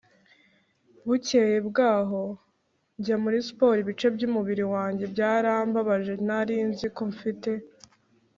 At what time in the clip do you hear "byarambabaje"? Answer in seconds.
5.13-6.13